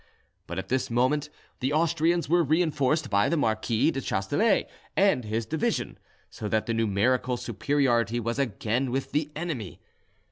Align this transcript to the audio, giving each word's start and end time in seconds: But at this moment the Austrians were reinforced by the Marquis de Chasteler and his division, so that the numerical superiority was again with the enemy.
But 0.47 0.57
at 0.57 0.69
this 0.69 0.89
moment 0.89 1.29
the 1.59 1.71
Austrians 1.73 2.27
were 2.27 2.43
reinforced 2.43 3.11
by 3.11 3.29
the 3.29 3.37
Marquis 3.37 3.91
de 3.91 4.01
Chasteler 4.01 4.63
and 4.97 5.23
his 5.25 5.45
division, 5.45 5.99
so 6.31 6.47
that 6.49 6.65
the 6.65 6.73
numerical 6.73 7.37
superiority 7.37 8.19
was 8.19 8.39
again 8.39 8.89
with 8.89 9.11
the 9.11 9.29
enemy. 9.35 9.79